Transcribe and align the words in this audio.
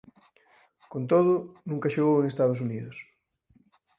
Con 0.91 1.03
todo 1.11 1.33
nunca 1.69 1.93
xogou 1.95 2.17
en 2.19 2.27
Estados 2.31 2.59
Unidos. 2.65 2.95